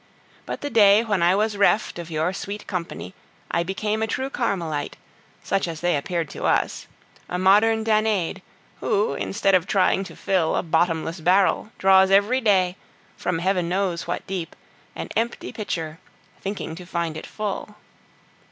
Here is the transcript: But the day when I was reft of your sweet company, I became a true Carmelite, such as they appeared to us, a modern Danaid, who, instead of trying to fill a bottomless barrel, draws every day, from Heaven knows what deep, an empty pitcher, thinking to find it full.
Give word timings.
But 0.47 0.61
the 0.61 0.71
day 0.71 1.03
when 1.03 1.21
I 1.21 1.35
was 1.35 1.55
reft 1.57 1.99
of 1.99 2.09
your 2.09 2.33
sweet 2.33 2.65
company, 2.65 3.13
I 3.51 3.61
became 3.61 4.01
a 4.01 4.07
true 4.07 4.31
Carmelite, 4.31 4.97
such 5.43 5.67
as 5.67 5.81
they 5.81 5.95
appeared 5.95 6.27
to 6.31 6.45
us, 6.45 6.87
a 7.29 7.37
modern 7.37 7.83
Danaid, 7.83 8.41
who, 8.79 9.13
instead 9.13 9.53
of 9.53 9.67
trying 9.67 10.03
to 10.05 10.15
fill 10.15 10.55
a 10.55 10.63
bottomless 10.63 11.19
barrel, 11.19 11.69
draws 11.77 12.09
every 12.09 12.41
day, 12.41 12.77
from 13.15 13.37
Heaven 13.37 13.69
knows 13.69 14.07
what 14.07 14.25
deep, 14.25 14.55
an 14.95 15.09
empty 15.15 15.51
pitcher, 15.51 15.99
thinking 16.41 16.73
to 16.77 16.85
find 16.87 17.15
it 17.15 17.27
full. 17.27 17.75